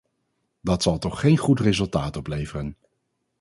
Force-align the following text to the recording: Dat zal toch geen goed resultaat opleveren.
Dat 0.61 0.83
zal 0.83 0.97
toch 0.97 1.19
geen 1.19 1.37
goed 1.37 1.59
resultaat 1.59 2.17
opleveren. 2.17 2.75